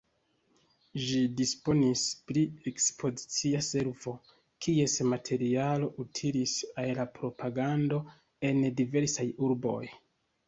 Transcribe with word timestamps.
Ĝi 1.07 1.17
disponis 1.39 2.05
pri 2.29 2.45
Ekspozicia 2.71 3.59
Servo, 3.67 4.13
kies 4.67 4.95
materialo 5.11 5.89
utilis 6.05 6.53
al 6.85 6.89
la 7.01 7.05
propagando 7.19 7.99
en 8.51 8.65
diversaj 8.81 9.27
urboj. 9.49 9.83